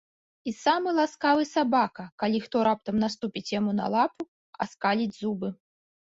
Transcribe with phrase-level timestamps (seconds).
[0.49, 4.23] І самы ласкавы сабака, калі хто раптам наступіць яму на лапу,
[4.67, 5.51] аскаліць зубы.